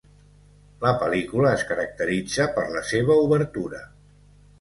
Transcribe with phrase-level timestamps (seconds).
[0.85, 3.83] La pel·lícula es caracteritza per la seva obertura.